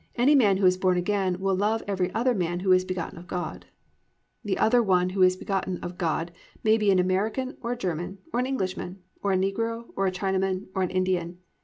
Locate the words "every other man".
1.86-2.58